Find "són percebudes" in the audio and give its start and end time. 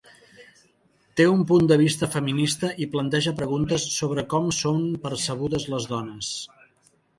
4.63-5.71